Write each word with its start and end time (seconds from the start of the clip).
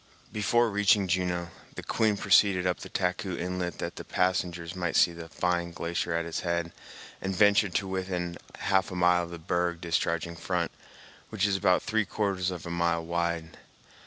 Before 0.31 0.71
reaching 0.71 1.07
Juneau, 1.07 1.49
the 1.75 1.83
Queen 1.83 2.17
proceeded 2.17 2.65
up 2.65 2.79
the 2.79 2.89
Taku 2.89 3.37
Inlet 3.37 3.77
that 3.77 3.97
the 3.97 4.03
passengers 4.03 4.75
might 4.75 4.95
see 4.95 5.11
the 5.11 5.29
fine 5.29 5.69
glacier 5.69 6.13
at 6.15 6.25
its 6.25 6.39
head, 6.39 6.71
and 7.21 7.35
ventured 7.35 7.75
to 7.75 7.87
within 7.87 8.39
half 8.57 8.89
a 8.89 8.95
mile 8.95 9.21
of 9.25 9.29
the 9.29 9.37
berg 9.37 9.79
discharging 9.79 10.35
front, 10.35 10.71
which 11.29 11.45
is 11.45 11.55
about 11.55 11.83
three 11.83 12.05
quarters 12.05 12.49
of 12.49 12.65
a 12.65 12.71
mile 12.71 13.05
wide. 13.05 13.57